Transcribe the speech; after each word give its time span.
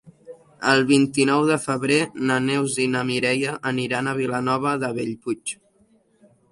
El 0.69 0.79
vint-i-nou 0.91 1.43
de 1.49 1.57
febrer 1.65 1.99
na 2.31 2.39
Neus 2.47 2.79
i 2.87 2.89
na 2.95 3.05
Mireia 3.11 3.55
aniran 3.75 4.09
a 4.13 4.19
Vilanova 4.23 4.75
de 4.85 4.93
Bellpuig. 5.01 5.57